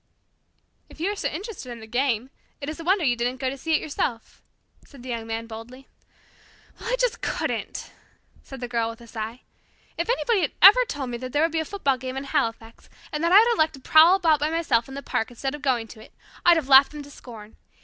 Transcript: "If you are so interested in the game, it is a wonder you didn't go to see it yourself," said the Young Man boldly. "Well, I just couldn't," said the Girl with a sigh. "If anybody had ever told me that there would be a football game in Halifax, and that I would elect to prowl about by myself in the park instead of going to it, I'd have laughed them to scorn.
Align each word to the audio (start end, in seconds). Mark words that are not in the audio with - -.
"If 0.89 0.99
you 0.99 1.11
are 1.11 1.15
so 1.15 1.27
interested 1.27 1.71
in 1.71 1.79
the 1.79 1.85
game, 1.85 2.31
it 2.59 2.67
is 2.69 2.79
a 2.79 2.83
wonder 2.83 3.05
you 3.05 3.15
didn't 3.15 3.37
go 3.39 3.51
to 3.51 3.55
see 3.57 3.75
it 3.75 3.81
yourself," 3.83 4.41
said 4.83 5.03
the 5.03 5.09
Young 5.09 5.27
Man 5.27 5.45
boldly. 5.45 5.87
"Well, 6.79 6.91
I 6.91 6.95
just 6.99 7.21
couldn't," 7.21 7.91
said 8.41 8.61
the 8.61 8.67
Girl 8.67 8.89
with 8.89 8.99
a 9.01 9.05
sigh. 9.05 9.41
"If 9.99 10.09
anybody 10.09 10.41
had 10.41 10.53
ever 10.59 10.85
told 10.85 11.11
me 11.11 11.17
that 11.19 11.33
there 11.33 11.43
would 11.43 11.51
be 11.51 11.59
a 11.59 11.65
football 11.65 11.99
game 11.99 12.17
in 12.17 12.23
Halifax, 12.23 12.89
and 13.11 13.23
that 13.23 13.31
I 13.31 13.37
would 13.41 13.53
elect 13.53 13.75
to 13.75 13.79
prowl 13.79 14.15
about 14.15 14.39
by 14.39 14.49
myself 14.49 14.87
in 14.89 14.95
the 14.95 15.03
park 15.03 15.29
instead 15.29 15.53
of 15.53 15.61
going 15.61 15.87
to 15.89 16.01
it, 16.03 16.13
I'd 16.43 16.57
have 16.57 16.67
laughed 16.67 16.93
them 16.93 17.03
to 17.03 17.11
scorn. 17.11 17.55